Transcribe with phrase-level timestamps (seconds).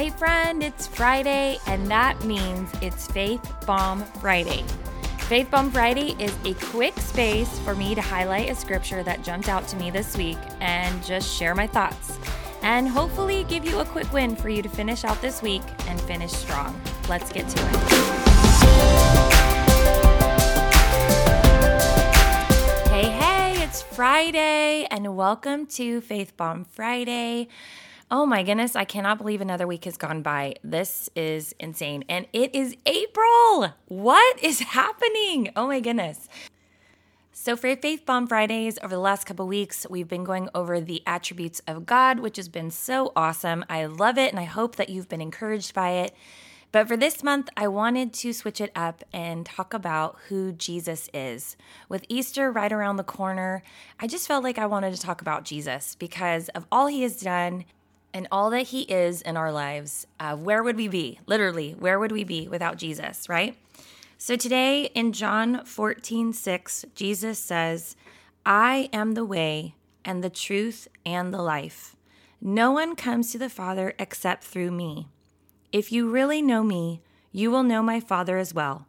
[0.00, 4.64] Hey, friend, it's Friday, and that means it's Faith Bomb Friday.
[5.18, 9.50] Faith Bomb Friday is a quick space for me to highlight a scripture that jumped
[9.50, 12.18] out to me this week and just share my thoughts.
[12.62, 16.00] And hopefully give you a quick win for you to finish out this week and
[16.00, 16.80] finish strong.
[17.06, 17.76] Let's get to it.
[22.88, 27.48] Hey, hey, it's Friday, and welcome to Faith Bomb Friday.
[28.12, 30.56] Oh my goodness, I cannot believe another week has gone by.
[30.64, 32.02] This is insane.
[32.08, 33.72] And it is April.
[33.86, 35.52] What is happening?
[35.54, 36.28] Oh my goodness.
[37.30, 41.04] So, for Faith Bomb Fridays, over the last couple weeks, we've been going over the
[41.06, 43.64] attributes of God, which has been so awesome.
[43.68, 46.12] I love it, and I hope that you've been encouraged by it.
[46.72, 51.08] But for this month, I wanted to switch it up and talk about who Jesus
[51.14, 51.56] is.
[51.88, 53.62] With Easter right around the corner,
[54.00, 57.20] I just felt like I wanted to talk about Jesus because of all he has
[57.20, 57.64] done
[58.12, 61.20] and all that He is in our lives, uh, where would we be?
[61.26, 63.56] Literally, where would we be without Jesus, right?
[64.18, 67.96] So today in John 14, 6, Jesus says,
[68.44, 71.96] I am the way and the truth and the life.
[72.40, 75.08] No one comes to the Father except through me.
[75.72, 77.00] If you really know me,
[77.32, 78.86] you will know my Father as well.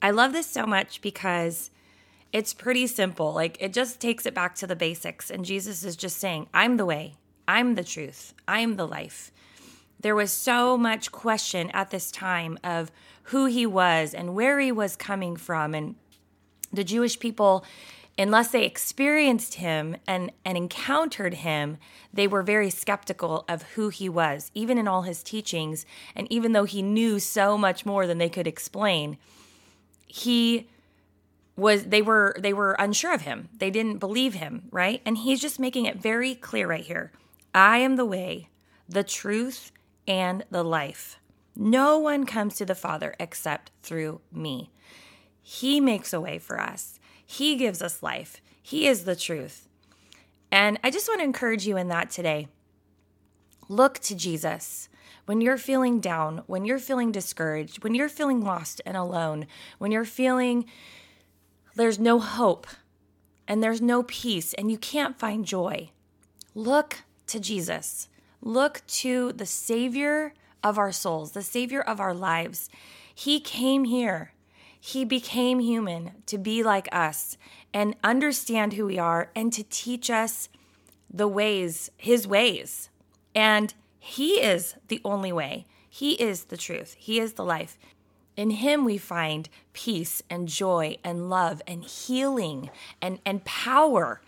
[0.00, 1.70] I love this so much because
[2.32, 3.32] it's pretty simple.
[3.32, 5.30] Like it just takes it back to the basics.
[5.30, 7.14] And Jesus is just saying, I'm the way,
[7.46, 9.30] I'm the truth, I'm the life.
[10.00, 12.90] There was so much question at this time of
[13.24, 15.74] who he was and where he was coming from.
[15.74, 15.94] And
[16.72, 17.64] the Jewish people,
[18.18, 21.78] unless they experienced him and, and encountered him,
[22.12, 25.86] they were very skeptical of who he was, even in all his teachings.
[26.16, 29.18] And even though he knew so much more than they could explain,
[30.06, 30.68] he
[31.56, 35.40] was they were they were unsure of him they didn't believe him right and he's
[35.40, 37.12] just making it very clear right here
[37.54, 38.48] I am the way,
[38.88, 39.72] the truth,
[40.06, 41.18] and the life.
[41.54, 44.70] No one comes to the Father except through me.
[45.42, 48.40] He makes a way for us, He gives us life.
[48.64, 49.68] He is the truth.
[50.52, 52.48] And I just want to encourage you in that today.
[53.68, 54.88] Look to Jesus.
[55.26, 59.46] When you're feeling down, when you're feeling discouraged, when you're feeling lost and alone,
[59.78, 60.66] when you're feeling
[61.74, 62.66] there's no hope
[63.48, 65.90] and there's no peace and you can't find joy,
[66.54, 68.08] look to Jesus.
[68.40, 72.68] Look to the Savior of our souls, the Savior of our lives.
[73.14, 74.32] He came here.
[74.80, 77.36] He became human to be like us
[77.72, 80.48] and understand who we are and to teach us
[81.08, 82.88] the ways, His ways.
[83.34, 85.66] And He is the only way.
[85.88, 86.96] He is the truth.
[86.98, 87.78] He is the life.
[88.36, 94.20] In Him, we find peace and joy and love and healing and, and power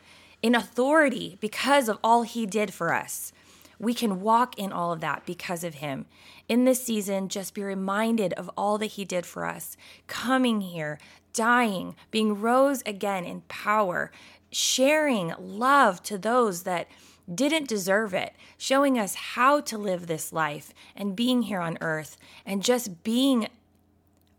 [0.45, 3.33] in authority because of all he did for us.
[3.79, 6.05] We can walk in all of that because of him.
[6.51, 9.75] In this season, just be reminded of all that he did for us.
[10.07, 10.99] Coming here,
[11.33, 14.13] dying, being rose again in power,
[14.53, 16.89] sharing love to those that
[17.35, 22.19] didn't deserve it, showing us how to live this life and being here on earth
[22.45, 23.49] and just being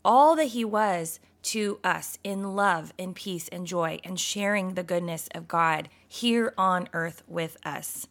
[0.04, 4.84] all that he was to us in love and peace and joy and sharing the
[4.84, 8.08] goodness of God here on earth with us.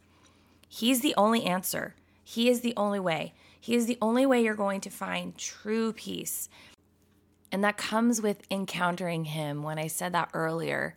[0.69, 1.95] He's the only answer.
[2.23, 3.35] He is the only way.
[3.61, 6.49] He is the only way you're going to find true peace.
[7.51, 9.63] And that comes with encountering Him.
[9.63, 10.97] When I said that earlier,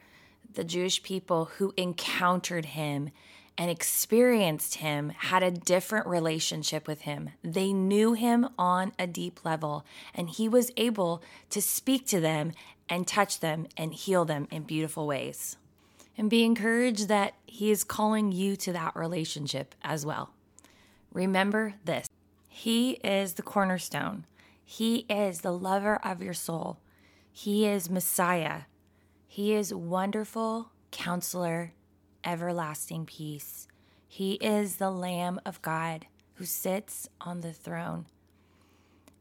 [0.54, 3.12] the Jewish people who encountered Him
[3.58, 7.32] and experienced him had a different relationship with him.
[7.44, 12.54] They knew him on a deep level, and he was able to speak to them
[12.88, 15.58] and touch them and heal them in beautiful ways.
[16.18, 20.32] And be encouraged that he is calling you to that relationship as well.
[21.12, 22.08] Remember this
[22.48, 24.26] He is the cornerstone,
[24.64, 26.80] He is the lover of your soul,
[27.32, 28.62] He is Messiah,
[29.28, 31.74] He is wonderful counselor
[32.28, 33.68] everlasting peace.
[34.08, 38.06] He is the Lamb of God who sits on the throne.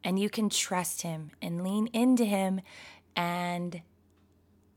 [0.05, 2.61] And you can trust him and lean into him
[3.15, 3.81] and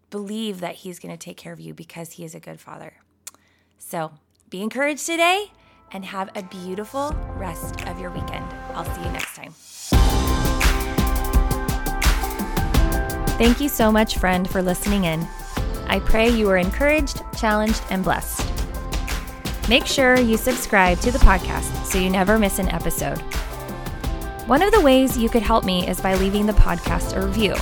[0.09, 2.93] believe that he's going to take care of you because he is a good father.
[3.77, 4.11] So
[4.49, 5.51] be encouraged today
[5.91, 8.45] and have a beautiful rest of your weekend.
[8.73, 9.53] I'll see you next time.
[13.37, 15.27] Thank you so much, friend, for listening in.
[15.89, 18.47] I pray you are encouraged, challenged, and blessed.
[19.67, 23.17] Make sure you subscribe to the podcast so you never miss an episode.
[24.47, 27.55] One of the ways you could help me is by leaving the podcast a review.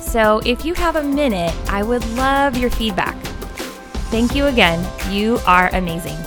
[0.00, 3.16] So if you have a minute, I would love your feedback.
[4.10, 4.86] Thank you again.
[5.12, 6.18] You are amazing.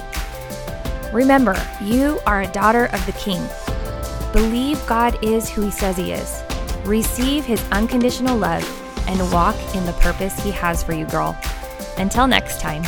[1.11, 3.43] Remember, you are a daughter of the King.
[4.31, 6.43] Believe God is who He says He is.
[6.85, 8.63] Receive His unconditional love
[9.07, 11.35] and walk in the purpose He has for you, girl.
[11.97, 12.83] Until next time.